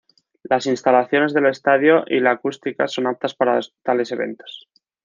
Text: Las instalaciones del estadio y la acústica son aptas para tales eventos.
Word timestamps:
Las 0.41 0.65
instalaciones 0.65 1.31
del 1.31 1.45
estadio 1.45 2.03
y 2.07 2.21
la 2.21 2.31
acústica 2.31 2.87
son 2.87 3.05
aptas 3.05 3.35
para 3.35 3.59
tales 3.83 4.11
eventos. 4.11 4.67